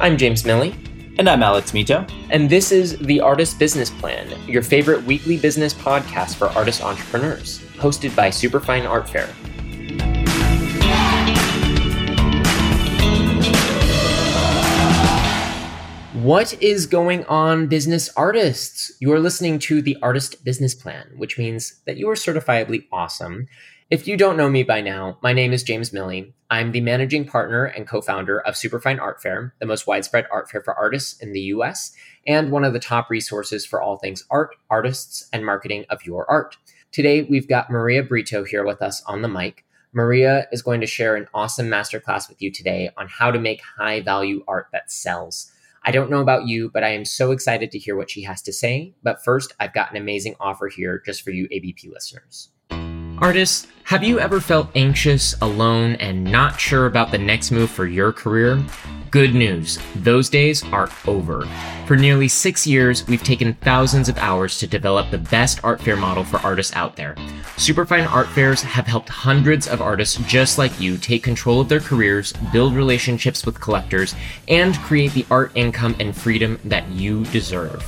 [0.00, 0.72] I'm James Miille.
[1.18, 2.08] And I'm Alex Mitow.
[2.30, 7.58] And this is The Artist Business Plan, your favorite weekly business podcast for artist entrepreneurs,
[7.78, 9.26] hosted by Superfine Art Fair.
[16.22, 18.92] What is going on, business artists?
[19.00, 23.48] You are listening to the Artist Business Plan, which means that you are certifiably awesome
[23.90, 26.34] if you don't know me by now, my name is James Miille.
[26.50, 30.50] I'm the managing partner and co founder of Superfine Art Fair, the most widespread art
[30.50, 31.92] fair for artists in the US,
[32.26, 36.30] and one of the top resources for all things art, artists, and marketing of your
[36.30, 36.58] art.
[36.92, 39.64] Today, we've got Maria Brito here with us on the mic.
[39.94, 43.62] Maria is going to share an awesome masterclass with you today on how to make
[43.78, 45.50] high value art that sells.
[45.82, 48.42] I don't know about you, but I am so excited to hear what she has
[48.42, 48.92] to say.
[49.02, 52.50] But first, I've got an amazing offer here just for you ABP listeners.
[53.20, 57.84] Artists, have you ever felt anxious, alone, and not sure about the next move for
[57.84, 58.62] your career?
[59.10, 61.48] Good news, those days are over.
[61.86, 65.96] For nearly six years, we've taken thousands of hours to develop the best art fair
[65.96, 67.16] model for artists out there.
[67.56, 71.80] Superfine Art Fairs have helped hundreds of artists just like you take control of their
[71.80, 74.14] careers, build relationships with collectors,
[74.46, 77.82] and create the art income and freedom that you deserve.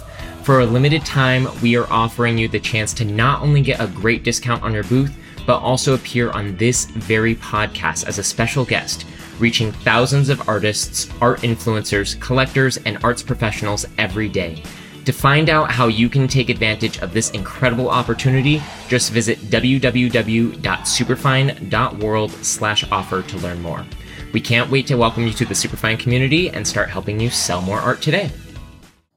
[0.51, 3.87] For a limited time, we are offering you the chance to not only get a
[3.87, 8.65] great discount on your booth, but also appear on this very podcast as a special
[8.65, 9.07] guest,
[9.39, 14.61] reaching thousands of artists, art influencers, collectors, and arts professionals every day.
[15.05, 22.31] To find out how you can take advantage of this incredible opportunity, just visit www.superfine.world
[22.33, 23.87] slash offer to learn more.
[24.33, 27.63] We can't wait to welcome you to the Superfine community and start helping you sell
[27.63, 28.33] more art today.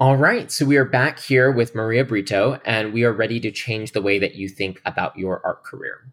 [0.03, 3.51] All right, so we are back here with Maria Brito, and we are ready to
[3.51, 6.05] change the way that you think about your art career.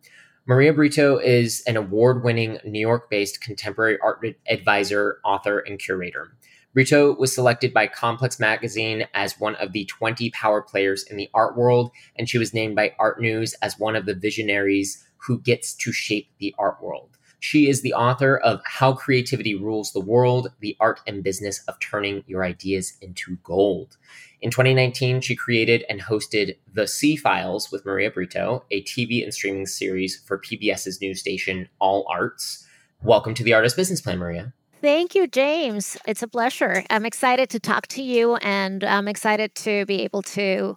[0.47, 6.37] Maria Brito is an award winning New York based contemporary art advisor, author, and curator.
[6.73, 11.29] Brito was selected by Complex Magazine as one of the 20 power players in the
[11.35, 15.75] art world, and she was named by ARTnews as one of the visionaries who gets
[15.75, 17.19] to shape the art world.
[17.43, 21.79] She is the author of How Creativity Rules the World The Art and Business of
[21.81, 23.97] Turning Your Ideas into Gold.
[24.43, 29.33] In 2019, she created and hosted The C Files with Maria Brito, a TV and
[29.33, 32.67] streaming series for PBS's news station, All Arts.
[33.03, 34.53] Welcome to the Artist Business Plan, Maria.
[34.83, 35.97] Thank you, James.
[36.07, 36.85] It's a pleasure.
[36.91, 40.77] I'm excited to talk to you, and I'm excited to be able to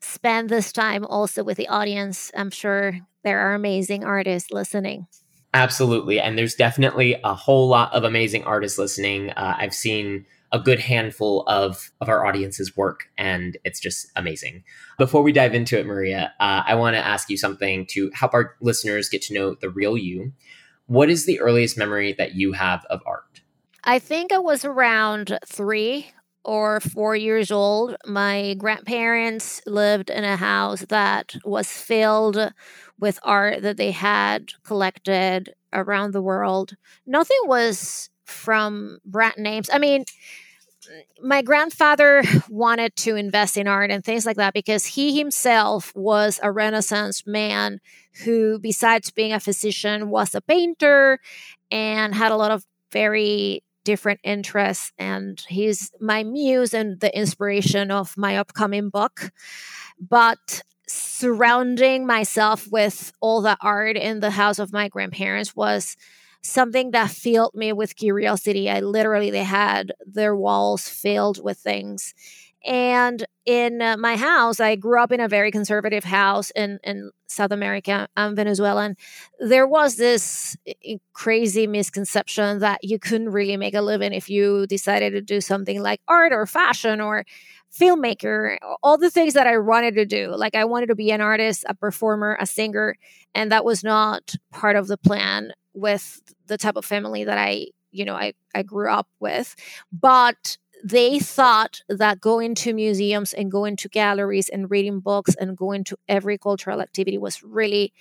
[0.00, 2.32] spend this time also with the audience.
[2.34, 5.06] I'm sure there are amazing artists listening.
[5.52, 6.20] Absolutely.
[6.20, 9.30] And there's definitely a whole lot of amazing artists listening.
[9.30, 14.64] Uh, I've seen a good handful of, of our audience's work, and it's just amazing.
[14.98, 18.34] Before we dive into it, Maria, uh, I want to ask you something to help
[18.34, 20.32] our listeners get to know the real you.
[20.86, 23.42] What is the earliest memory that you have of art?
[23.84, 26.12] I think I was around three
[26.44, 27.96] or four years old.
[28.06, 32.52] My grandparents lived in a house that was filled
[33.00, 36.76] with art that they had collected around the world.
[37.06, 39.70] Nothing was from brand names.
[39.72, 40.04] I mean,
[41.22, 46.40] my grandfather wanted to invest in art and things like that because he himself was
[46.42, 47.80] a Renaissance man
[48.24, 51.18] who, besides being a physician, was a painter
[51.70, 54.92] and had a lot of very different interests.
[54.98, 59.30] And he's my muse and the inspiration of my upcoming book.
[60.00, 65.96] But surrounding myself with all the art in the house of my grandparents was
[66.42, 68.68] something that filled me with curiosity.
[68.70, 72.14] I literally they had their walls filled with things.
[72.64, 77.10] And in uh, my house, I grew up in a very conservative house in, in
[77.26, 78.06] South America.
[78.16, 78.96] I'm Venezuelan.
[79.38, 80.56] There was this
[81.14, 85.80] crazy misconception that you couldn't really make a living if you decided to do something
[85.82, 87.24] like art or fashion or
[87.72, 90.34] filmmaker, all the things that I wanted to do.
[90.34, 92.96] Like I wanted to be an artist, a performer, a singer,
[93.34, 97.68] and that was not part of the plan with the type of family that I,
[97.92, 99.54] you know, I, I grew up with.
[99.92, 105.56] But they thought that going to museums and going to galleries and reading books and
[105.56, 107.92] going to every cultural activity was really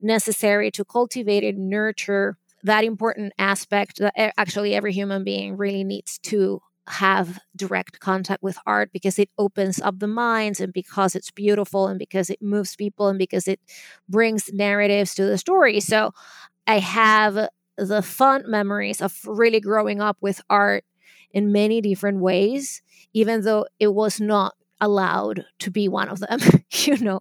[0.00, 5.84] necessary to cultivate and nurture that important aspect that eh, actually every human being really
[5.84, 11.14] needs to have direct contact with art because it opens up the minds and because
[11.14, 13.60] it's beautiful and because it moves people and because it
[14.08, 15.80] brings narratives to the story.
[15.80, 16.12] So
[16.66, 20.84] I have the fun memories of really growing up with art
[21.32, 22.82] in many different ways,
[23.12, 26.40] even though it was not allowed to be one of them,
[26.72, 27.20] you know.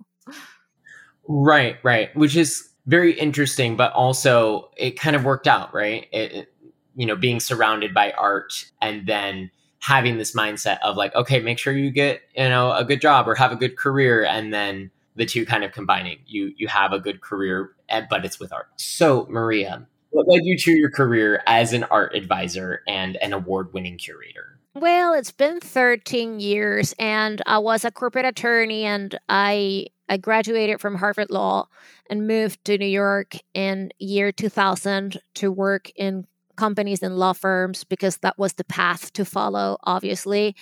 [1.28, 2.16] Right, right.
[2.16, 6.08] Which is very interesting, but also it kind of worked out, right?
[6.12, 6.54] It,
[6.96, 11.60] you know, being surrounded by art and then having this mindset of like, okay, make
[11.60, 14.92] sure you get, you know, a good job or have a good career and then
[15.16, 16.20] the two kind of combining.
[16.26, 18.68] You you have a good career, eh, but it's with art.
[18.78, 23.98] So, Maria, what led you to your career as an art advisor and an award-winning
[23.98, 24.60] curator?
[24.74, 30.80] Well, it's been 13 years and I was a corporate attorney and I I graduated
[30.80, 31.68] from Harvard Law
[32.10, 36.26] and moved to New York in year 2000 to work in
[36.58, 40.56] companies and law firms because that was the path to follow obviously.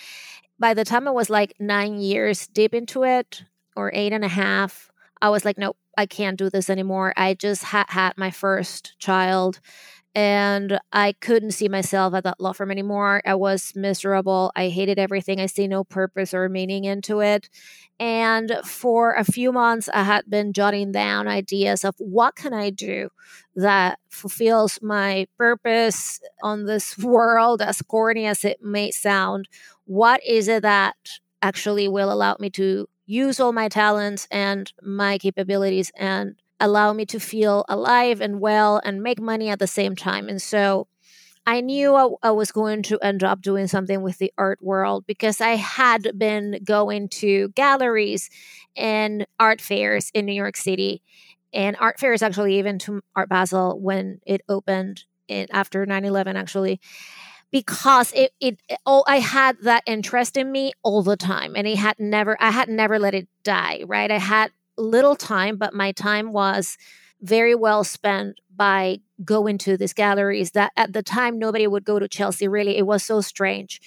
[0.60, 3.44] By the time I was like 9 years deep into it
[3.76, 4.90] or eight and a half,
[5.22, 7.14] I was like nope, I can't do this anymore.
[7.18, 9.60] I just had had my first child
[10.16, 13.22] and I couldn't see myself at that law firm anymore.
[13.26, 14.50] I was miserable.
[14.56, 15.42] I hated everything.
[15.42, 17.50] I see no purpose or meaning into it.
[18.00, 22.70] And for a few months, I had been jotting down ideas of what can I
[22.70, 23.10] do
[23.58, 29.50] that fulfills my purpose on this world, as corny as it may sound.
[29.84, 30.96] What is it that
[31.42, 36.36] actually will allow me to use all my talents and my capabilities and
[36.66, 40.28] allow me to feel alive and well and make money at the same time.
[40.28, 40.88] And so
[41.46, 45.06] I knew I, I, was going to end up doing something with the art world
[45.06, 48.32] because I had been going to galleries
[48.76, 51.04] and art fairs in New York City.
[51.54, 56.36] And art fairs actually even to Art Basel when it opened in, after 9 11,
[56.36, 56.82] actually
[57.52, 61.78] because it, it all I had that interest in me all the time and it
[61.78, 65.92] had never I had never let it die right I had little time, but my
[65.92, 66.78] time was
[67.22, 72.00] very well spent by going to these galleries that at the time nobody would go
[72.00, 72.78] to Chelsea, really.
[72.78, 73.82] It was so strange.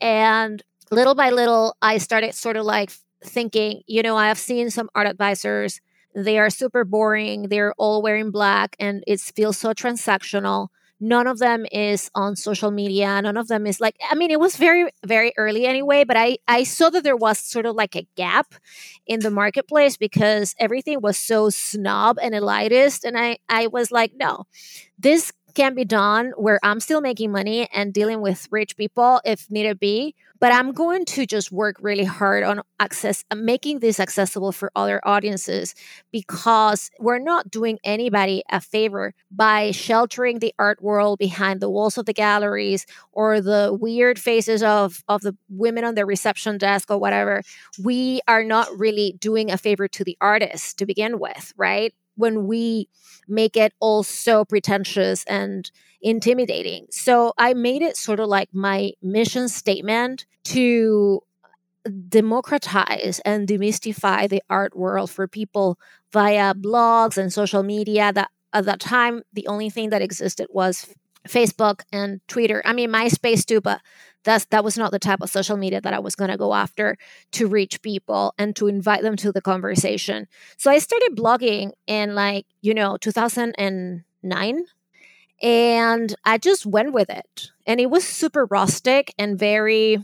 [0.00, 2.90] And little by little, I started sort of like
[3.24, 5.80] thinking, you know, I have seen some art advisors.
[6.14, 7.48] They are super boring.
[7.48, 10.68] They're all wearing black and it feels so transactional
[11.00, 14.40] none of them is on social media none of them is like i mean it
[14.40, 17.94] was very very early anyway but i i saw that there was sort of like
[17.96, 18.54] a gap
[19.06, 24.12] in the marketplace because everything was so snob and elitist and i i was like
[24.16, 24.44] no
[24.98, 29.50] this can be done where i'm still making money and dealing with rich people if
[29.50, 33.98] need be but I'm going to just work really hard on access uh, making this
[33.98, 35.74] accessible for other audiences
[36.12, 41.98] because we're not doing anybody a favor by sheltering the art world behind the walls
[41.98, 46.90] of the galleries or the weird faces of of the women on the reception desk
[46.90, 47.42] or whatever.
[47.82, 51.92] We are not really doing a favor to the artists to begin with, right?
[52.18, 52.88] When we
[53.28, 55.70] make it all so pretentious and
[56.02, 56.86] intimidating.
[56.90, 61.22] So I made it sort of like my mission statement to
[62.08, 65.78] democratize and demystify the art world for people
[66.12, 70.86] via blogs and social media that at that time the only thing that existed was
[71.26, 72.62] Facebook and Twitter.
[72.64, 73.80] I mean MySpace too, but
[74.28, 76.52] that's that was not the type of social media that I was going to go
[76.52, 76.98] after
[77.32, 80.28] to reach people and to invite them to the conversation.
[80.58, 84.64] So I started blogging in like, you know, 2009
[85.40, 87.50] and I just went with it.
[87.66, 89.98] And it was super rustic and very,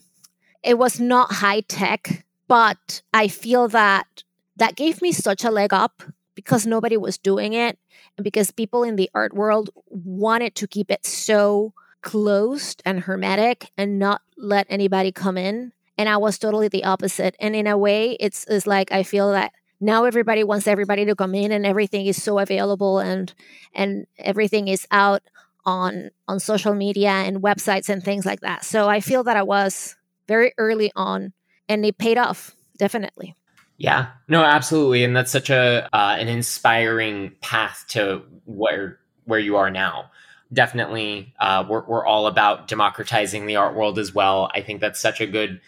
[0.62, 4.24] it was not high tech, but I feel that
[4.56, 6.02] that gave me such a leg up
[6.34, 7.78] because nobody was doing it
[8.16, 11.74] and because people in the art world wanted to keep it so
[12.04, 15.72] closed and hermetic and not let anybody come in.
[15.96, 17.34] And i was totally the opposite.
[17.40, 21.16] And in a way it's, it's like i feel that now everybody wants everybody to
[21.16, 23.34] come in and everything is so available and
[23.74, 25.22] and everything is out
[25.64, 28.64] on on social media and websites and things like that.
[28.64, 29.96] So i feel that i was
[30.28, 31.32] very early on
[31.68, 33.34] and it paid off definitely.
[33.76, 34.08] Yeah.
[34.28, 35.02] No absolutely.
[35.04, 40.10] And that's such a uh, an inspiring path to where where you are now
[40.54, 45.00] definitely uh, we're, we're all about democratizing the art world as well i think that's
[45.00, 45.60] such a good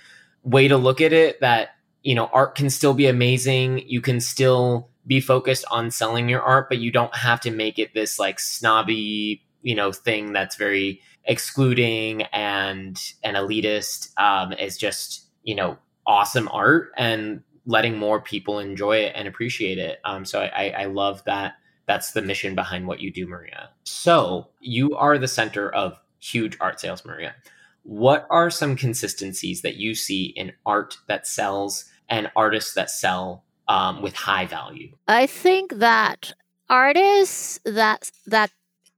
[0.45, 1.76] way to look at it that
[2.07, 3.83] you know, art can still be amazing.
[3.88, 7.81] You can still be focused on selling your art, but you don't have to make
[7.81, 14.16] it this like snobby, you know, thing that's very excluding and and elitist.
[14.21, 19.78] Um, it's just you know awesome art and letting more people enjoy it and appreciate
[19.78, 19.99] it.
[20.05, 21.55] Um, so I, I love that.
[21.87, 23.71] That's the mission behind what you do, Maria.
[23.85, 27.35] So you are the center of huge art sales, Maria.
[27.83, 33.45] What are some consistencies that you see in art that sells and artists that sell
[33.69, 34.93] um, with high value?
[35.07, 36.33] I think that
[36.69, 38.50] artists that that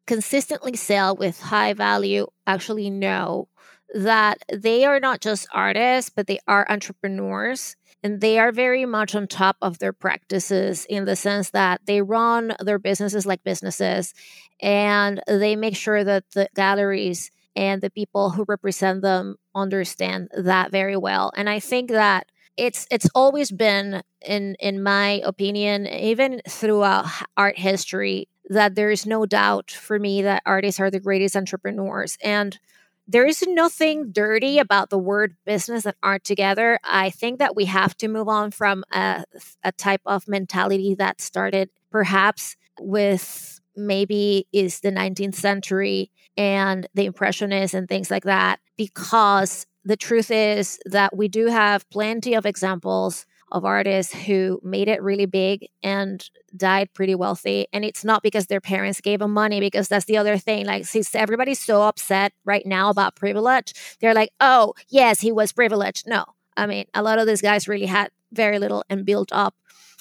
[0.06, 3.48] consistently sell with high value actually know
[3.94, 7.76] that they are not just artists, but they are entrepreneurs.
[8.02, 12.00] And they are very much on top of their practices in the sense that they
[12.00, 14.14] run their businesses like businesses
[14.60, 20.70] and they make sure that the galleries and the people who represent them understand that
[20.70, 21.32] very well.
[21.36, 27.58] And I think that it's it's always been in in my opinion even throughout art
[27.58, 32.58] history that there is no doubt for me that artists are the greatest entrepreneurs and
[33.08, 36.78] there is nothing dirty about the word business and art together.
[36.84, 39.24] I think that we have to move on from a,
[39.64, 47.06] a type of mentality that started perhaps with maybe is the 19th century and the
[47.06, 52.44] impressionists and things like that because the truth is that we do have plenty of
[52.44, 57.66] examples of artists who made it really big and died pretty wealthy.
[57.72, 60.66] And it's not because their parents gave them money, because that's the other thing.
[60.66, 65.52] Like, since everybody's so upset right now about privilege, they're like, oh, yes, he was
[65.52, 66.06] privileged.
[66.06, 66.24] No,
[66.56, 69.54] I mean, a lot of these guys really had very little and built up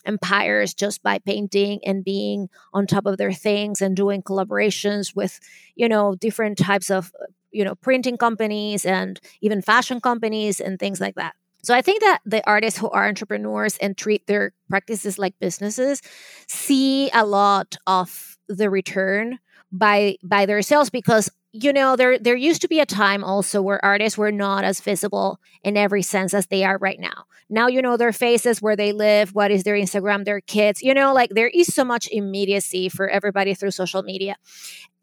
[0.05, 5.39] empires just by painting and being on top of their things and doing collaborations with,
[5.75, 10.79] you know, different types of, uh, you know, printing companies and even fashion companies and
[10.79, 11.35] things like that.
[11.67, 16.01] So I think that the artists who are entrepreneurs and treat their practices like businesses
[16.47, 22.37] see a lot of the return by by their sales because you know there there
[22.37, 26.33] used to be a time also where artists were not as visible in every sense
[26.33, 29.63] as they are right now now you know their faces where they live what is
[29.63, 33.71] their instagram their kids you know like there is so much immediacy for everybody through
[33.71, 34.35] social media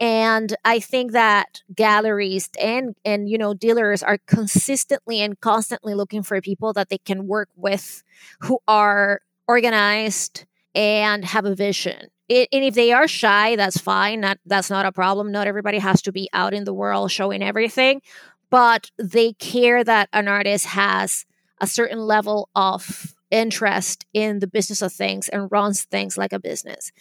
[0.00, 6.22] and i think that galleries and and you know dealers are consistently and constantly looking
[6.22, 8.02] for people that they can work with
[8.40, 14.22] who are organized and have a vision it, and if they are shy, that's fine.
[14.22, 15.30] That that's not a problem.
[15.30, 18.00] Not everybody has to be out in the world showing everything,
[18.50, 21.26] but they care that an artist has
[21.64, 26.38] a certain level of interest in the business of things and runs things like a
[26.38, 26.92] business.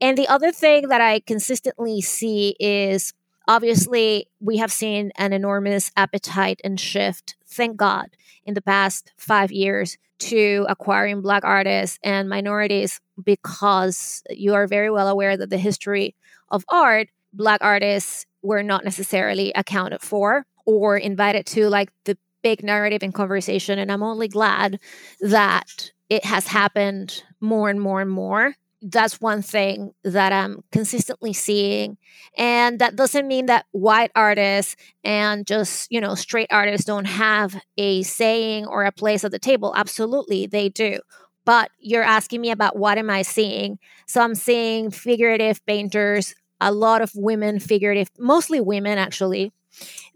[0.00, 3.12] And the other thing that I consistently see is
[3.46, 8.06] obviously we have seen an enormous appetite and shift, thank God,
[8.46, 14.90] in the past five years to acquiring Black artists and minorities because you are very
[14.90, 16.14] well aware that the history
[16.48, 22.62] of art, Black artists were not necessarily accounted for or invited to like the big
[22.62, 23.76] narrative and conversation.
[23.76, 24.78] And I'm only glad
[25.20, 31.32] that it has happened more and more and more that's one thing that I'm consistently
[31.32, 31.96] seeing.
[32.36, 37.60] And that doesn't mean that white artists and just, you know, straight artists don't have
[37.76, 39.72] a saying or a place at the table.
[39.74, 41.00] Absolutely, they do.
[41.44, 43.78] But you're asking me about what am I seeing?
[44.06, 49.52] So I'm seeing figurative painters, a lot of women, figurative, mostly women actually,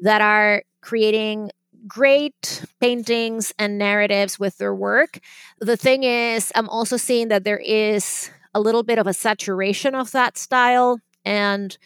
[0.00, 1.50] that are creating
[1.86, 5.18] great paintings and narratives with their work.
[5.60, 9.94] The thing is, I'm also seeing that there is a little bit of a saturation
[9.94, 11.76] of that style and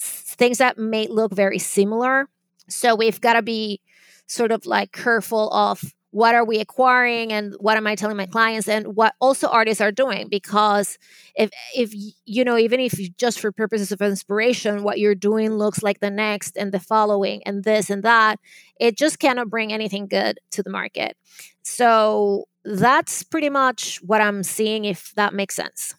[0.00, 2.28] things that may look very similar.
[2.68, 3.80] So we've got to be
[4.26, 8.26] sort of like careful of what are we acquiring and what am I telling my
[8.26, 10.96] clients and what also artists are doing because
[11.34, 11.92] if if
[12.24, 16.12] you know even if just for purposes of inspiration what you're doing looks like the
[16.12, 18.38] next and the following and this and that
[18.78, 21.16] it just cannot bring anything good to the market.
[21.64, 25.96] So that's pretty much what I'm seeing if that makes sense.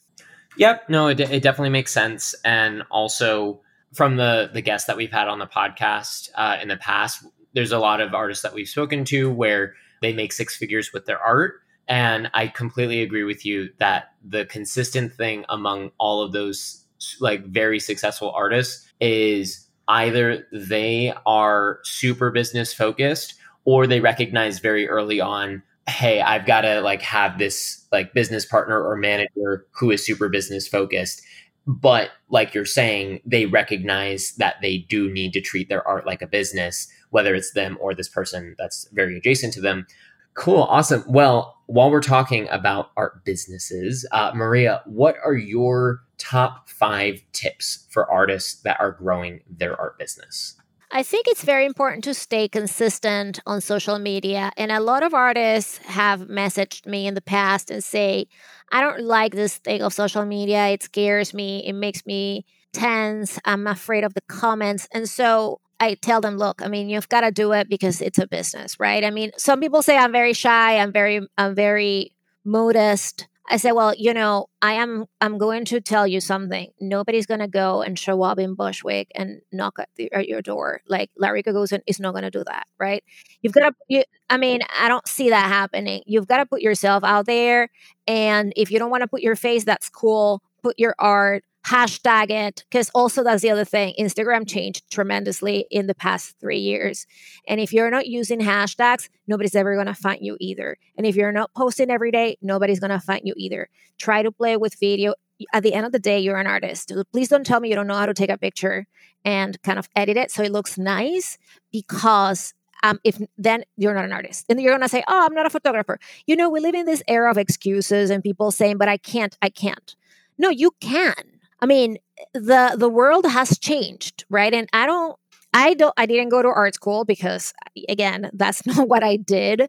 [0.58, 3.60] Yep, no, it, it definitely makes sense, and also
[3.94, 7.74] from the the guests that we've had on the podcast uh, in the past, there's
[7.74, 11.20] a lot of artists that we've spoken to where they make six figures with their
[11.20, 16.86] art, and I completely agree with you that the consistent thing among all of those
[17.20, 23.36] like very successful artists is either they are super business focused
[23.66, 28.46] or they recognize very early on hey i've got to like have this like business
[28.46, 31.22] partner or manager who is super business focused.
[31.66, 36.22] But like you're saying they recognize that they do need to treat their art like
[36.22, 39.86] a business whether it's them or this person that's very adjacent to them
[40.34, 46.70] cool awesome well while we're talking about art businesses uh, maria what are your top
[46.70, 50.56] five tips for artists that are growing their art business
[50.92, 54.52] I think it's very important to stay consistent on social media.
[54.56, 58.28] And a lot of artists have messaged me in the past and say,
[58.72, 60.68] I don't like this thing of social media.
[60.68, 61.66] It scares me.
[61.66, 63.40] It makes me tense.
[63.46, 64.88] I'm afraid of the comments.
[64.94, 68.20] And so I tell them, look, I mean, you've got to do it because it's
[68.20, 69.04] a business, right?
[69.04, 72.14] I mean, some people say I'm very shy, I'm very, I'm very
[72.46, 73.28] modest.
[73.48, 75.06] I say, well, you know, I am.
[75.22, 76.72] I'm going to tell you something.
[76.80, 80.42] Nobody's going to go and show up in Bushwick and knock at, the, at your
[80.42, 80.82] door.
[80.88, 83.04] Like Larry Gagosian is not going to do that, right?
[83.42, 83.76] You've got to.
[83.88, 86.02] You, I mean, I don't see that happening.
[86.08, 87.70] You've got to put yourself out there,
[88.08, 90.42] and if you don't want to put your face, that's cool.
[90.64, 91.44] Put your art.
[91.66, 96.60] Hashtag it because also that's the other thing instagram changed tremendously in the past three
[96.60, 97.08] years.
[97.48, 100.78] And if you're not using hashtags nobody's ever going to find you either.
[100.98, 103.70] And if you're not posting every day nobody's going to find you either.
[103.98, 105.16] Try to play with video.
[105.54, 106.92] At the end of the day you're an artist.
[107.12, 108.86] Please don't tell me you don't know how to take a picture
[109.24, 111.38] and kind of edit it so it looks nice
[111.72, 112.54] because
[112.84, 114.46] um, if then you're not an artist.
[114.50, 116.00] And you're gonna say oh i'm not a photographer.
[116.28, 119.36] You know we live in this era of excuses and people saying but i can't
[119.42, 119.96] i can't.
[120.38, 121.35] No you can
[121.66, 121.98] I mean,
[122.36, 124.54] the the world has changed, right?
[124.54, 125.18] And I don't
[125.52, 127.54] I don't I didn't go to art school because
[127.90, 129.68] again, that's not what I did.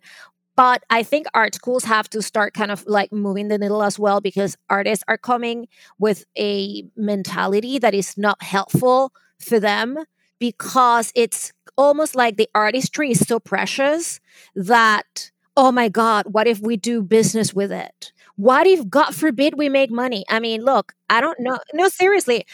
[0.56, 3.98] But I think art schools have to start kind of like moving the needle as
[3.98, 9.96] well because artists are coming with a mentality that is not helpful for them
[10.38, 14.20] because it's almost like the artistry is so precious
[14.54, 19.54] that oh my god what if we do business with it what if, God forbid,
[19.56, 20.24] we make money?
[20.28, 21.58] I mean, look, I don't know.
[21.72, 22.46] No, seriously.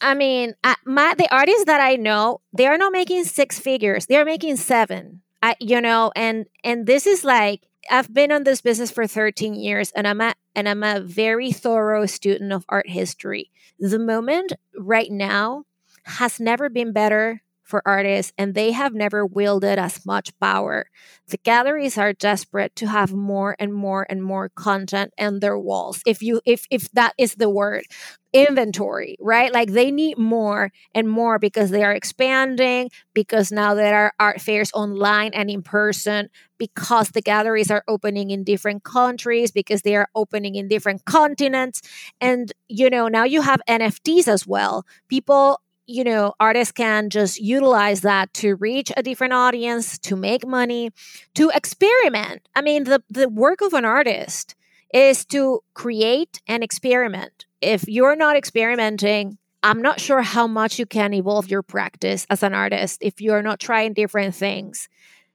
[0.00, 4.06] I mean, I, my the artists that I know, they are not making six figures.
[4.06, 5.22] They are making seven.
[5.42, 9.54] I, you know, and and this is like I've been on this business for 13
[9.54, 13.50] years, and I'm a and I'm a very thorough student of art history.
[13.78, 15.64] The moment right now
[16.04, 20.86] has never been better for artists, and they have never wielded as much power.
[21.28, 26.02] The galleries are desperate to have more and more and more content on their walls.
[26.06, 27.84] If you if if that is the word,
[28.32, 29.52] inventory, right?
[29.52, 34.40] Like they need more and more because they are expanding, because now there are art
[34.40, 39.96] fairs online and in person, because the galleries are opening in different countries, because they
[39.96, 41.80] are opening in different continents.
[42.20, 44.84] And, you know, now you have NFTs as well.
[45.08, 50.46] People you know, artists can just utilize that to reach a different audience, to make
[50.46, 50.90] money,
[51.34, 52.46] to experiment.
[52.54, 54.54] I mean, the, the work of an artist
[54.92, 57.46] is to create and experiment.
[57.62, 62.42] If you're not experimenting, I'm not sure how much you can evolve your practice as
[62.42, 64.90] an artist if you're not trying different things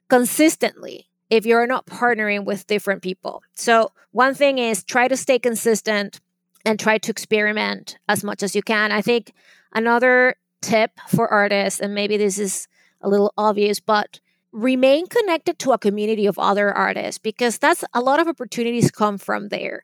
[0.08, 3.42] consistently, if you're not partnering with different people.
[3.56, 6.20] So, one thing is try to stay consistent
[6.64, 8.92] and try to experiment as much as you can.
[8.92, 9.34] I think
[9.74, 12.68] another tip for artists, and maybe this is
[13.02, 14.20] a little obvious, but
[14.52, 19.18] remain connected to a community of other artists because that's a lot of opportunities come
[19.18, 19.84] from there.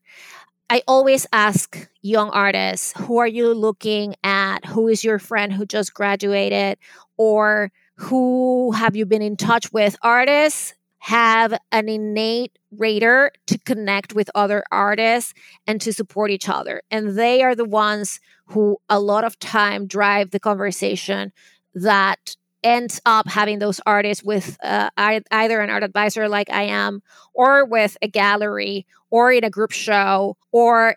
[0.70, 4.65] I always ask young artists, who are you looking at?
[4.65, 6.78] Who is your friend who just graduated?
[7.18, 9.98] Or who have you been in touch with?
[10.04, 15.33] Artists have an innate radar to connect with other artists
[15.65, 16.81] and to support each other.
[16.91, 21.31] And they are the ones who a lot of time drive the conversation
[21.73, 27.01] that ends up having those artists with uh, either an art advisor like I am,
[27.33, 30.95] or with a gallery, or in a group show, or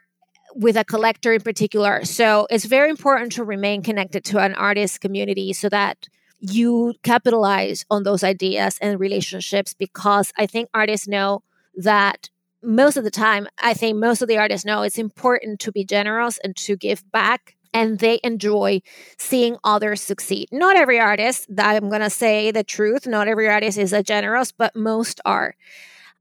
[0.54, 2.04] with a collector in particular.
[2.04, 6.08] So it's very important to remain connected to an artist community so that
[6.42, 11.44] you capitalize on those ideas and relationships because I think artists know
[11.76, 12.28] that
[12.62, 15.84] most of the time, I think most of the artists know it's important to be
[15.84, 17.56] generous and to give back.
[17.74, 18.82] And they enjoy
[19.16, 20.48] seeing others succeed.
[20.52, 24.76] Not every artist, I'm to say the truth, not every artist is a generous, but
[24.76, 25.54] most are.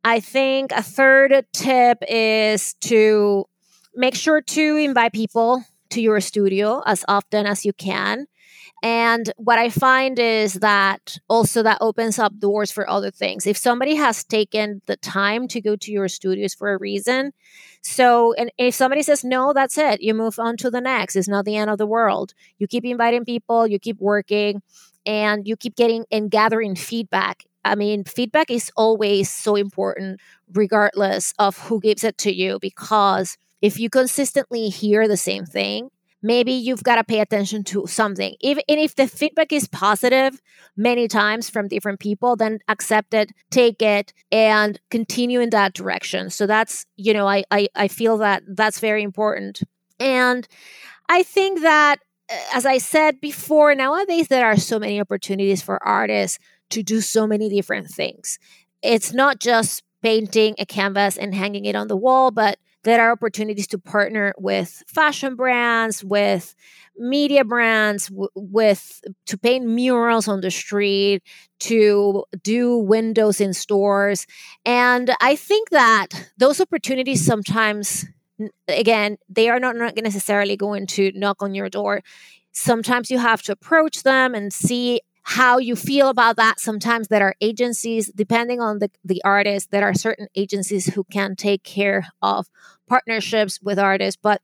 [0.03, 3.45] I think a third tip is to
[3.93, 8.27] make sure to invite people to your studio as often as you can.
[8.83, 13.45] And what I find is that also that opens up doors for other things.
[13.45, 17.31] If somebody has taken the time to go to your studios for a reason,
[17.83, 20.01] so and if somebody says no, that's it.
[20.01, 21.15] You move on to the next.
[21.15, 22.33] It's not the end of the world.
[22.57, 24.61] You keep inviting people, you keep working,
[25.05, 27.43] and you keep getting and gathering feedback.
[27.63, 30.19] I mean, feedback is always so important,
[30.53, 35.89] regardless of who gives it to you, because if you consistently hear the same thing,
[36.21, 38.35] maybe you've got to pay attention to something.
[38.39, 40.39] If, and if the feedback is positive
[40.77, 46.29] many times from different people, then accept it, take it, and continue in that direction.
[46.29, 49.61] So that's, you know, I, I, I feel that that's very important.
[49.99, 50.47] And
[51.09, 51.99] I think that,
[52.31, 57.01] uh, as I said before, nowadays there are so many opportunities for artists to do
[57.01, 58.39] so many different things.
[58.81, 63.11] It's not just painting a canvas and hanging it on the wall, but there are
[63.11, 66.55] opportunities to partner with fashion brands, with
[66.97, 71.23] media brands, w- with to paint murals on the street,
[71.59, 74.25] to do windows in stores.
[74.65, 78.05] And I think that those opportunities sometimes
[78.67, 82.01] again, they are not, not necessarily going to knock on your door.
[82.51, 86.59] Sometimes you have to approach them and see how you feel about that.
[86.59, 91.35] Sometimes there are agencies, depending on the, the artist, there are certain agencies who can
[91.35, 92.47] take care of
[92.87, 94.19] partnerships with artists.
[94.21, 94.41] But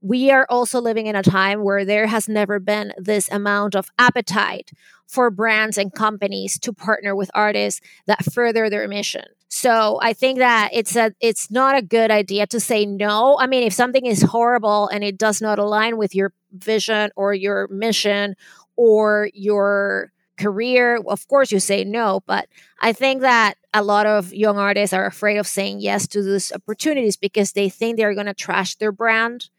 [0.00, 3.90] we are also living in a time where there has never been this amount of
[3.98, 4.70] appetite
[5.06, 9.24] for brands and companies to partner with artists that further their mission.
[9.48, 13.38] So I think that it's a it's not a good idea to say no.
[13.40, 17.32] I mean, if something is horrible and it does not align with your vision or
[17.32, 18.36] your mission
[18.76, 22.22] or your career, of course you say no.
[22.26, 22.48] But
[22.80, 26.52] I think that a lot of young artists are afraid of saying yes to these
[26.52, 29.50] opportunities because they think they're going to trash their brand.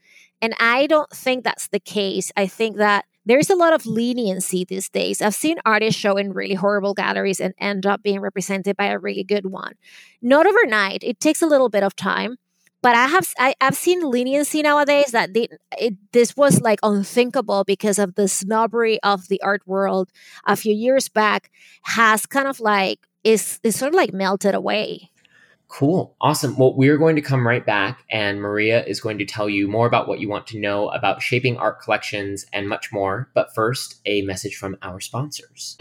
[0.42, 2.32] And I don't think that's the case.
[2.36, 5.22] I think that there's a lot of leniency these days.
[5.22, 8.98] I've seen artists show in really horrible galleries and end up being represented by a
[8.98, 9.74] really good one.
[10.22, 12.38] Not overnight, it takes a little bit of time.
[12.82, 18.00] But I have I, have seen leniency nowadays that it, this was like unthinkable because
[18.00, 20.10] of the snobbery of the art world
[20.46, 21.52] a few years back
[21.84, 25.12] has kind of like is is sort of like melted away.
[25.68, 26.16] Cool.
[26.20, 26.58] Awesome.
[26.58, 29.86] Well, we're going to come right back, and Maria is going to tell you more
[29.86, 33.30] about what you want to know about shaping art collections and much more.
[33.36, 35.78] But first, a message from our sponsors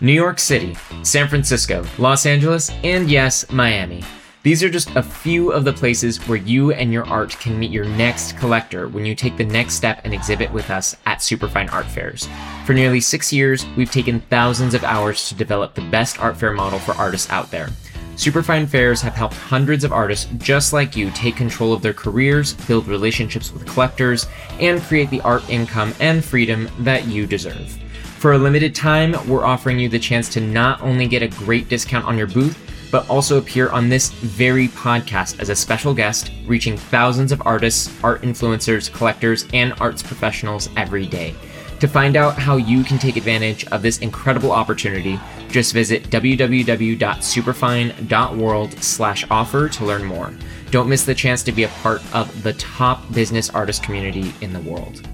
[0.00, 4.04] New York City, San Francisco, Los Angeles, and yes, Miami.
[4.42, 7.70] These are just a few of the places where you and your art can meet
[7.70, 11.68] your next collector when you take the next step and exhibit with us at Superfine
[11.68, 12.28] Art Fairs.
[12.66, 16.52] For nearly six years, we've taken thousands of hours to develop the best art fair
[16.52, 17.68] model for artists out there.
[18.16, 22.54] Superfine Fairs have helped hundreds of artists just like you take control of their careers,
[22.66, 24.26] build relationships with collectors,
[24.58, 27.70] and create the art income and freedom that you deserve.
[28.18, 31.68] For a limited time, we're offering you the chance to not only get a great
[31.68, 32.58] discount on your booth,
[32.92, 37.92] but also appear on this very podcast as a special guest, reaching thousands of artists,
[38.04, 41.34] art influencers, collectors, and arts professionals every day.
[41.80, 48.84] To find out how you can take advantage of this incredible opportunity, just visit www.superfine.world
[48.84, 50.32] slash offer to learn more.
[50.70, 54.52] Don't miss the chance to be a part of the top business artist community in
[54.52, 55.08] the world.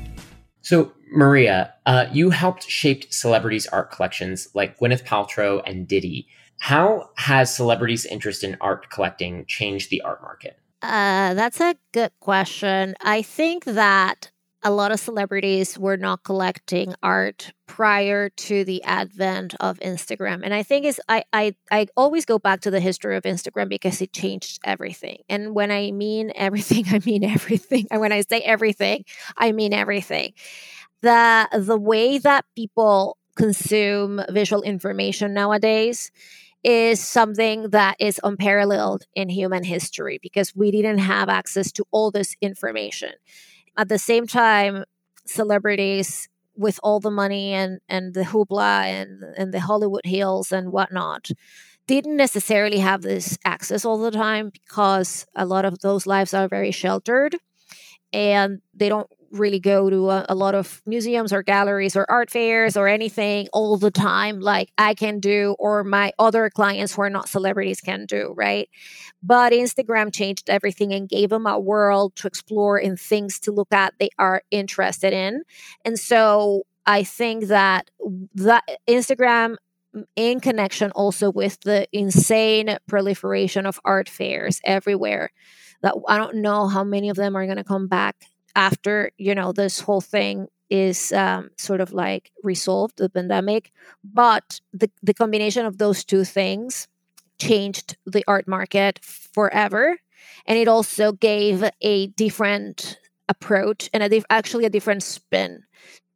[0.60, 6.28] So, Maria, uh, you helped shape celebrities' art collections like Gwyneth Paltrow and Diddy.
[6.58, 10.58] How has celebrities' interest in art collecting changed the art market?
[10.82, 12.94] Uh, that's a good question.
[13.00, 14.30] I think that
[14.62, 20.40] a lot of celebrities were not collecting art prior to the advent of Instagram.
[20.42, 23.68] And I think is I, I I always go back to the history of Instagram
[23.68, 25.18] because it changed everything.
[25.28, 27.86] And when I mean everything, I mean everything.
[27.90, 29.04] And when I say everything,
[29.36, 30.32] I mean everything.
[31.02, 36.10] The the way that people consume visual information nowadays
[36.64, 42.10] is something that is unparalleled in human history because we didn't have access to all
[42.10, 43.12] this information.
[43.76, 44.84] At the same time,
[45.24, 50.72] celebrities with all the money and, and the hoopla and, and the Hollywood hills and
[50.72, 51.30] whatnot
[51.86, 56.48] didn't necessarily have this access all the time because a lot of those lives are
[56.48, 57.36] very sheltered
[58.12, 62.30] and they don't really go to a, a, lot of museums or galleries or art
[62.30, 67.02] fairs or anything all the time like I can do or my other clients who
[67.02, 68.68] are not celebrities can do, right?
[69.22, 73.72] But Instagram changed everything and gave them a world to explore and things to look
[73.72, 75.42] at they are interested in.
[75.84, 77.90] And so I think that
[78.34, 79.56] that Instagram
[79.94, 85.30] mm, in connection also with the insane proliferation of art fairs everywhere
[85.82, 88.16] that I don't know how many of them are going to come back
[88.58, 93.70] after you know this whole thing is um, sort of like resolved the pandemic
[94.02, 96.88] but the, the combination of those two things
[97.38, 99.96] changed the art market forever
[100.44, 105.62] and it also gave a different approach and a actually a different spin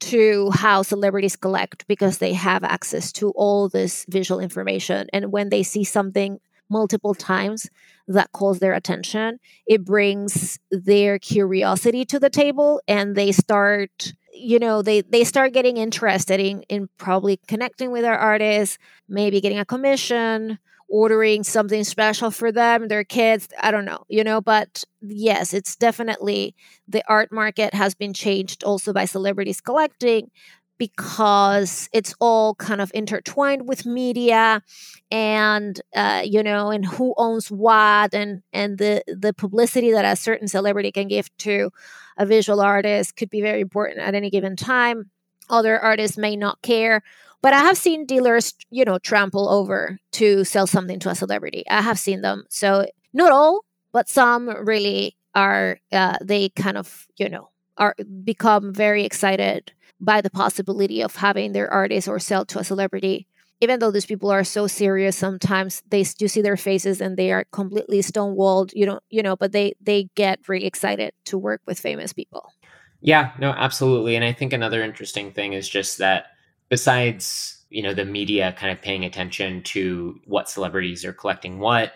[0.00, 5.48] to how celebrities collect because they have access to all this visual information and when
[5.48, 6.40] they see something
[6.72, 7.68] multiple times
[8.08, 9.38] that calls their attention.
[9.66, 15.52] It brings their curiosity to the table and they start you know they they start
[15.52, 20.58] getting interested in in probably connecting with our artists maybe getting a commission
[20.88, 25.76] ordering something special for them their kids i don't know you know but yes it's
[25.76, 26.54] definitely
[26.88, 30.30] the art market has been changed also by celebrities collecting
[30.78, 34.62] because it's all kind of intertwined with media
[35.10, 40.16] and uh, you know and who owns what and and the the publicity that a
[40.16, 41.70] certain celebrity can give to
[42.18, 45.10] a visual artist could be very important at any given time.
[45.50, 47.02] Other artists may not care
[47.42, 51.64] but i have seen dealers you know trample over to sell something to a celebrity.
[51.68, 52.44] I have seen them.
[52.48, 58.72] So not all but some really are uh, they kind of you know are become
[58.72, 63.28] very excited by the possibility of having their artist or sell to a celebrity.
[63.60, 67.30] Even though these people are so serious sometimes they you see their faces and they
[67.30, 71.62] are completely stonewalled you don't you know but they they get really excited to work
[71.64, 72.52] with famous people.
[73.00, 74.16] Yeah no absolutely.
[74.16, 76.26] And i think another interesting thing is just that
[76.68, 81.92] besides you know the media kind of paying attention to what celebrities are collecting what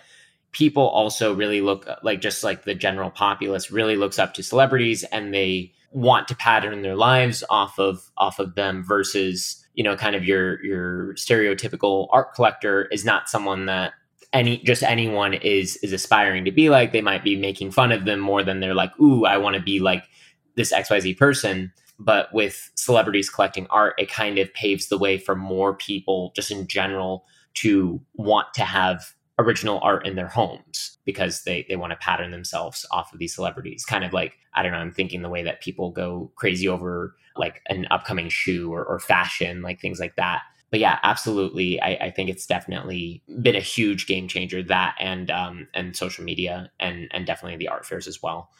[0.52, 5.02] people also really look like just like the general populace really looks up to celebrities
[5.04, 9.96] and they want to pattern their lives off of off of them versus you know
[9.96, 13.94] kind of your your stereotypical art collector is not someone that
[14.34, 16.92] any just anyone is is aspiring to be like.
[16.92, 19.62] They might be making fun of them more than they're like ooh i want to
[19.62, 20.04] be like
[20.54, 21.72] this xyz person.
[21.98, 26.50] But with celebrities collecting art it kind of paves the way for more people just
[26.50, 31.92] in general to want to have original art in their homes because they they want
[31.92, 33.84] to pattern themselves off of these celebrities.
[33.84, 37.14] Kind of like i don't know i'm thinking the way that people go crazy over
[37.36, 40.42] like an upcoming shoe or, or fashion like things like that.
[40.70, 45.30] But yeah absolutely I, I, think it's definitely been a huge game changer that and
[45.30, 48.50] um and social media and and definitely the art fairs as well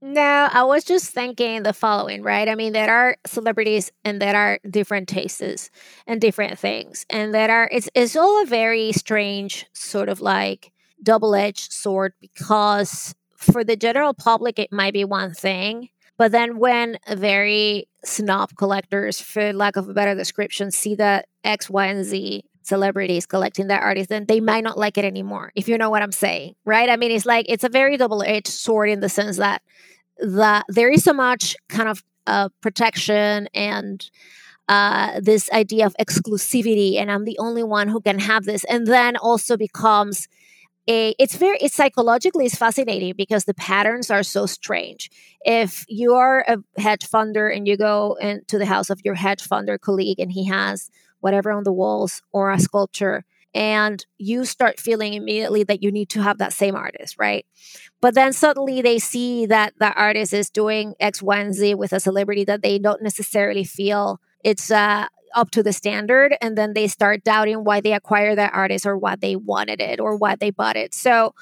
[0.00, 2.48] no, I was just thinking the following, right?
[2.48, 5.70] I mean, there are celebrities and there are different tastes
[6.06, 7.04] and different things.
[7.10, 13.14] And there are it's it's all a very strange sort of like double-edged sword because
[13.36, 19.20] for the general public it might be one thing, but then when very snob collectors,
[19.20, 23.82] for lack of a better description, see that X, Y, and Z celebrities collecting that
[23.82, 26.88] artist, then they might not like it anymore, if you know what I'm saying, right?
[26.88, 29.62] I mean, it's like it's a very double edged sword in the sense that
[30.18, 34.10] that there is so much kind of uh, protection and
[34.68, 38.86] uh, this idea of exclusivity, and I'm the only one who can have this, and
[38.86, 40.28] then also becomes
[40.88, 45.10] a, it's very it's psychologically it's fascinating because the patterns are so strange.
[45.42, 49.46] If you are a hedge funder and you go into the house of your hedge
[49.46, 53.24] funder colleague and he has whatever on the walls or a sculpture
[53.54, 57.44] and you start feeling immediately that you need to have that same artist right?
[58.00, 61.92] But then suddenly they see that the artist is doing x y and z with
[61.92, 66.74] a celebrity that they don't necessarily feel it's uh, up to the standard and then
[66.74, 70.36] they start doubting why they acquired that artist or why they wanted it or why
[70.36, 70.94] they bought it.
[70.94, 71.34] So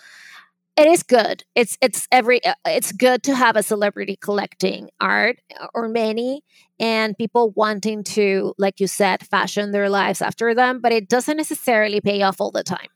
[0.76, 1.42] it is good.
[1.54, 6.42] It's it's every uh, it's good to have a celebrity collecting art uh, or many
[6.78, 11.38] and people wanting to like you said fashion their lives after them but it doesn't
[11.38, 12.88] necessarily pay off all the time.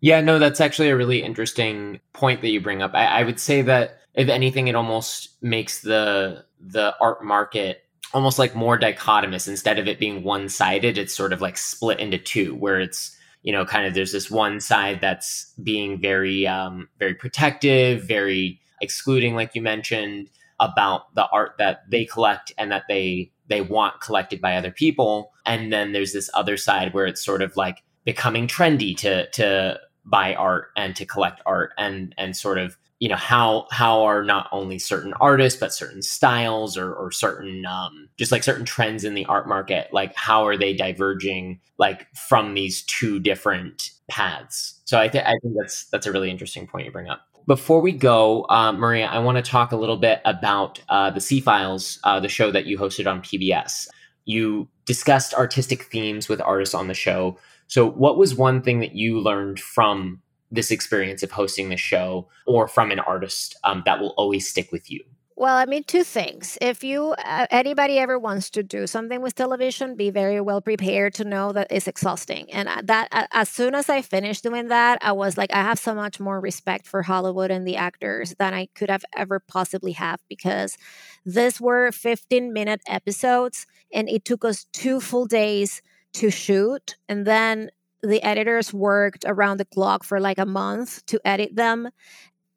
[0.00, 2.92] Yeah no that's actually a really interesting point that you bring up.
[2.94, 8.38] I, I would say that if anything it almost makes the the art market almost
[8.38, 9.48] like more dichotomous.
[9.48, 13.52] Instead of it being one-sided it's sort of like split into two where it's you
[13.52, 19.34] know kind of there's this one side that's being very um very protective very excluding
[19.34, 20.28] like you mentioned
[20.60, 25.32] about the art that they collect and that they they want collected by other people.
[25.44, 29.78] And then there's this other side where it's sort of like becoming trendy to to
[30.04, 34.22] buy art and to collect art and and sort of you know how how are
[34.22, 39.04] not only certain artists but certain styles or, or certain um, just like certain trends
[39.04, 44.80] in the art market like how are they diverging like from these two different paths
[44.84, 47.80] so i, th- I think that's that's a really interesting point you bring up before
[47.80, 51.40] we go, uh, Maria, I want to talk a little bit about uh, the C
[51.40, 53.88] Files, uh, the show that you hosted on PBS.
[54.24, 57.38] You discussed artistic themes with artists on the show.
[57.72, 62.28] So, what was one thing that you learned from this experience of hosting the show
[62.46, 65.02] or from an artist um, that will always stick with you?
[65.36, 66.58] Well, I mean, two things.
[66.60, 71.14] If you uh, anybody ever wants to do something with television, be very well prepared
[71.14, 72.52] to know that it's exhausting.
[72.52, 75.94] And that as soon as I finished doing that, I was like, I have so
[75.94, 80.20] much more respect for Hollywood and the actors than I could have ever possibly have
[80.28, 80.76] because
[81.24, 85.80] these were 15 minute episodes, and it took us two full days
[86.14, 87.70] to shoot, and then
[88.02, 91.88] the editors worked around the clock for like a month to edit them.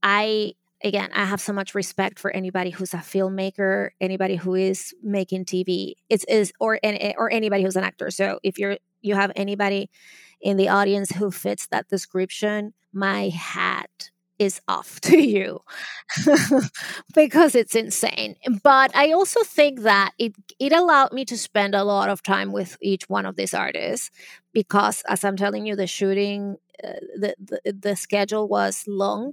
[0.01, 4.93] I again, I have so much respect for anybody who's a filmmaker, anybody who is
[5.01, 5.93] making TV.
[6.09, 8.11] It's is or eh, or anybody who's an actor.
[8.11, 9.89] So if you're you have anybody
[10.41, 15.61] in the audience who fits that description, my hat is off to you
[17.15, 18.35] because it's insane.
[18.63, 22.51] But I also think that it it allowed me to spend a lot of time
[22.51, 24.11] with each one of these artists
[24.53, 29.31] because as I'm telling you the shooting uh, the, the the schedule was long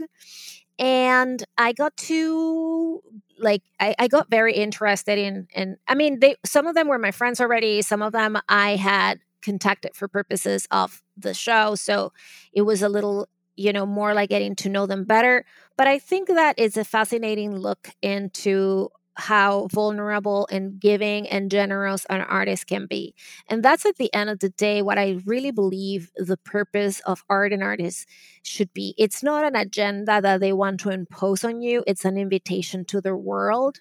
[0.78, 3.00] and I got to
[3.38, 6.98] like I, I got very interested in and I mean they some of them were
[6.98, 11.74] my friends already, some of them I had contacted for purposes of the show.
[11.74, 12.12] So
[12.52, 15.44] it was a little, you know, more like getting to know them better.
[15.76, 22.06] But I think that is a fascinating look into how vulnerable and giving and generous
[22.08, 23.14] an artist can be.
[23.48, 27.24] And that's at the end of the day what I really believe the purpose of
[27.28, 28.06] art and artists
[28.42, 28.94] should be.
[28.96, 33.00] It's not an agenda that they want to impose on you, it's an invitation to
[33.00, 33.80] the world.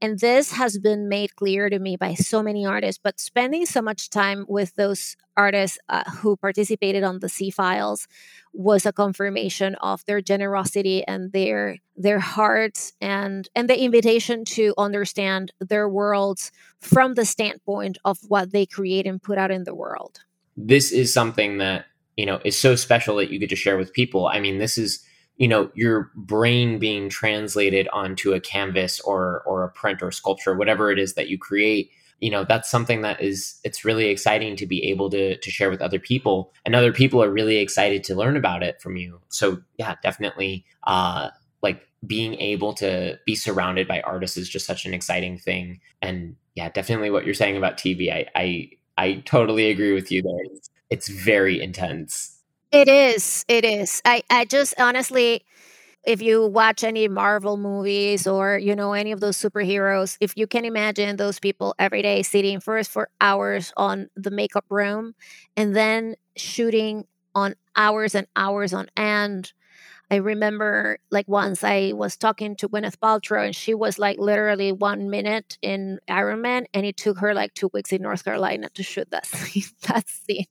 [0.00, 3.82] And this has been made clear to me by so many artists, but spending so
[3.82, 8.06] much time with those artists uh, who participated on the C files
[8.52, 14.74] was a confirmation of their generosity and their their hearts and and the invitation to
[14.76, 19.74] understand their worlds from the standpoint of what they create and put out in the
[19.74, 20.20] world.
[20.56, 23.92] This is something that you know is so special that you get to share with
[23.92, 24.26] people.
[24.26, 25.04] I mean, this is
[25.36, 30.54] you know your brain being translated onto a canvas or or a print or sculpture,
[30.54, 31.90] whatever it is that you create
[32.22, 35.70] you know that's something that is it's really exciting to be able to to share
[35.70, 39.20] with other people and other people are really excited to learn about it from you.
[39.28, 41.30] So yeah definitely uh
[41.62, 45.80] like being able to be surrounded by artists is just such an exciting thing.
[46.00, 50.22] And yeah definitely what you're saying about tv i i, I totally agree with you
[50.22, 50.44] there.
[50.44, 52.38] It's, it's very intense.
[52.70, 53.44] It is.
[53.48, 54.00] It is.
[54.04, 55.44] I i just honestly
[56.04, 60.46] if you watch any Marvel movies or you know any of those superheroes, if you
[60.46, 65.14] can imagine those people every day sitting first for hours on the makeup room
[65.56, 69.52] and then shooting on hours and hours on end.
[70.10, 74.70] I remember like once I was talking to Gwyneth Paltrow and she was like literally
[74.70, 78.68] one minute in Iron Man and it took her like two weeks in North Carolina
[78.74, 79.64] to shoot that scene.
[79.88, 80.46] that scene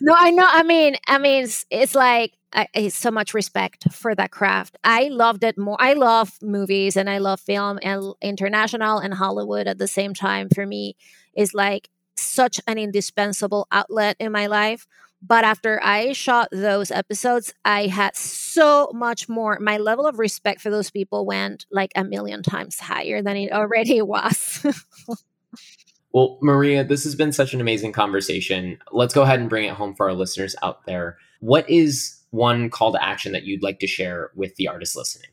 [0.00, 0.46] no, I know.
[0.48, 4.76] I mean, I mean, it's, it's like I, I, so much respect for that craft.
[4.84, 5.76] I loved it more.
[5.78, 10.48] I love movies and I love film and international and Hollywood at the same time.
[10.48, 10.96] For me,
[11.36, 14.86] is like such an indispensable outlet in my life.
[15.20, 19.58] But after I shot those episodes, I had so much more.
[19.60, 23.52] My level of respect for those people went like a million times higher than it
[23.52, 24.64] already was.
[26.12, 28.78] Well, Maria, this has been such an amazing conversation.
[28.92, 31.18] Let's go ahead and bring it home for our listeners out there.
[31.40, 35.30] What is one call to action that you'd like to share with the artists listening?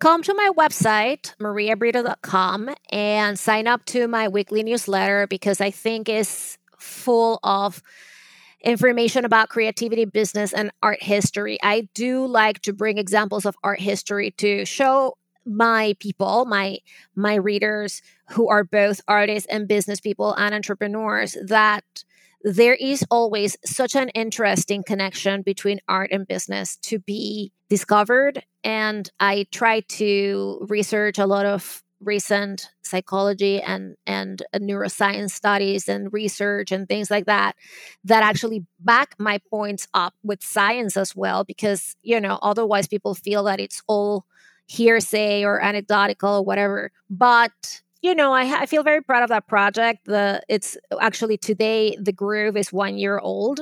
[0.00, 6.08] Come to my website, mariabrito.com, and sign up to my weekly newsletter because I think
[6.08, 7.82] it's full of
[8.64, 11.58] information about creativity, business, and art history.
[11.62, 16.78] I do like to bring examples of art history to show my people my
[17.14, 21.84] my readers who are both artists and business people and entrepreneurs that
[22.44, 28.44] there is always such an interesting connection between art and business to be discovered.
[28.64, 36.12] And i try to research a lot of recent psychology and and neuroscience studies and
[36.12, 37.54] research and things like that
[38.04, 43.14] that actually back my points up with science as well because you know otherwise people
[43.14, 44.26] feel that it's all
[44.66, 46.90] hearsay or anecdotal or whatever.
[47.10, 50.06] But you know, I, I feel very proud of that project.
[50.06, 53.60] The it's actually today the Groove is one year old,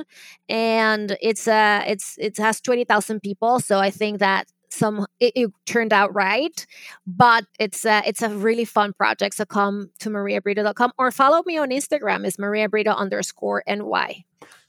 [0.49, 3.59] and it's uh it's it has twenty thousand people.
[3.59, 6.65] So I think that some it, it, turned out right
[7.05, 11.57] but it's a, it's a really fun project so come to mariabrito.com or follow me
[11.57, 14.23] on instagram is mariabrito underscore ny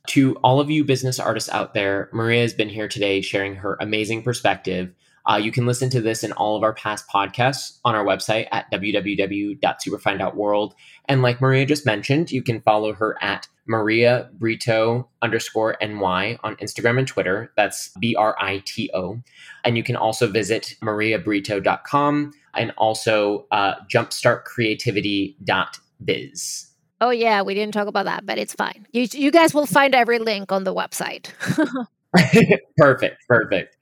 [0.08, 3.76] to all of you business artists out there maria has been here today sharing her
[3.80, 4.92] amazing perspective
[5.28, 8.48] uh, you can listen to this in all of our past podcasts on our website
[8.50, 10.74] at www.superfine.world.
[11.08, 16.56] And like Maria just mentioned, you can follow her at Maria Brito underscore NY on
[16.56, 17.52] Instagram and Twitter.
[17.56, 19.22] That's B R I T O.
[19.64, 26.68] And you can also visit mariabrito.com and also uh, jumpstartcreativity.biz.
[27.00, 28.86] Oh, yeah, we didn't talk about that, but it's fine.
[28.92, 31.30] You, you guys will find every link on the website.
[32.76, 33.76] perfect, perfect.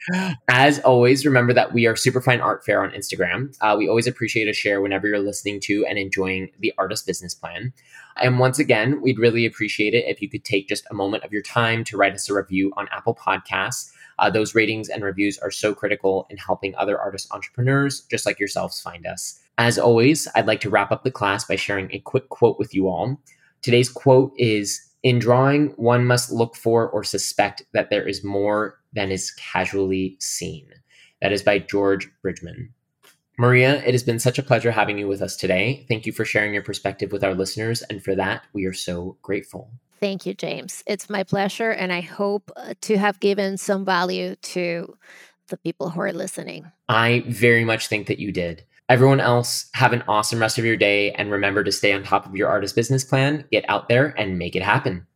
[0.48, 3.56] As always, remember that we are Superfine Art Fair on Instagram.
[3.60, 7.34] Uh, we always appreciate a share whenever you're listening to and enjoying the artist business
[7.34, 7.72] plan.
[8.16, 11.32] And once again, we'd really appreciate it if you could take just a moment of
[11.32, 13.90] your time to write us a review on Apple Podcasts.
[14.18, 18.38] Uh, those ratings and reviews are so critical in helping other artist entrepreneurs just like
[18.38, 19.40] yourselves find us.
[19.58, 22.74] As always, I'd like to wrap up the class by sharing a quick quote with
[22.74, 23.20] you all.
[23.62, 28.78] Today's quote is in drawing, one must look for or suspect that there is more
[28.92, 30.68] than is casually seen.
[31.22, 32.72] That is by George Bridgman.
[33.38, 35.86] Maria, it has been such a pleasure having you with us today.
[35.88, 39.16] Thank you for sharing your perspective with our listeners, and for that, we are so
[39.22, 39.70] grateful.
[39.98, 40.82] Thank you, James.
[40.86, 44.96] It's my pleasure, and I hope uh, to have given some value to
[45.48, 46.70] the people who are listening.
[46.88, 48.64] I very much think that you did.
[48.90, 52.26] Everyone else, have an awesome rest of your day and remember to stay on top
[52.26, 55.06] of your artist business plan, get out there and make it happen.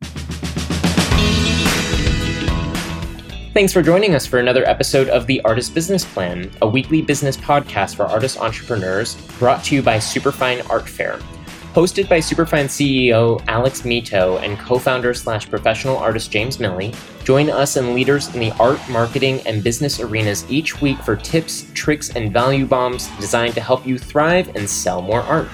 [3.53, 7.35] Thanks for joining us for another episode of The Artist Business Plan, a weekly business
[7.35, 11.19] podcast for artist entrepreneurs brought to you by Superfine Art Fair.
[11.75, 16.95] Hosted by Superfine CEO Alex Mitow and co founder slash professional artist James Miille,
[17.25, 21.69] join us and leaders in the art, marketing, and business arenas each week for tips,
[21.73, 25.49] tricks, and value bombs designed to help you thrive and sell more art.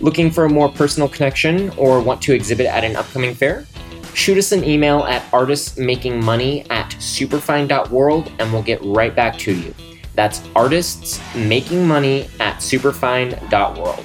[0.00, 3.64] Looking for a more personal connection or want to exhibit at an upcoming fair?
[4.12, 9.74] Shoot us an email at artistsmakingmoney at superfine.world and we'll get right back to you.
[10.14, 14.04] That's artistsmakingmoney at superfine.world.